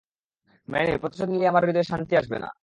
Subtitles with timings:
[0.67, 2.49] Many, প্রতিশোধ নিলেই আমার হৃদয়ে শান্তি আসবে না।